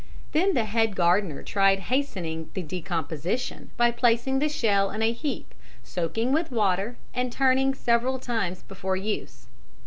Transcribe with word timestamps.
Then 0.31 0.55
the 0.55 0.65
head 0.65 0.95
gardener 0.95 1.43
tried 1.43 1.77
hastening 1.91 2.49
the 2.55 2.63
decomposition 2.63 3.69
by 3.77 3.91
placing 3.91 4.39
the 4.39 4.49
shell 4.49 4.89
in 4.89 5.03
a 5.03 5.11
heap, 5.11 5.53
soaking 5.83 6.31
with 6.31 6.51
water 6.51 6.97
and 7.13 7.31
turning 7.31 7.75
several 7.75 8.17
times 8.17 8.63
before 8.63 8.95
use. 8.95 9.45